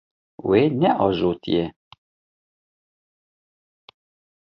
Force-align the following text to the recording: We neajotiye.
We 0.49 0.59
neajotiye. 0.79 1.65